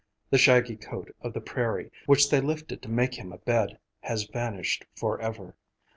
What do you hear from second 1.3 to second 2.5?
the prairie, which they